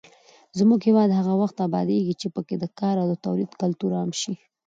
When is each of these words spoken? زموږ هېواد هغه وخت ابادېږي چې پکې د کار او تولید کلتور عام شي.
زموږ 0.59 0.79
هېواد 0.87 1.09
هغه 1.19 1.33
وخت 1.41 1.57
ابادېږي 1.67 2.13
چې 2.21 2.27
پکې 2.35 2.55
د 2.59 2.65
کار 2.79 2.95
او 3.03 3.09
تولید 3.25 3.51
کلتور 3.61 3.91
عام 3.99 4.11
شي. 4.21 4.33